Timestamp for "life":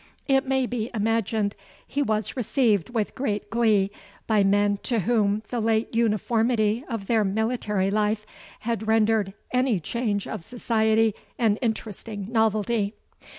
7.91-8.25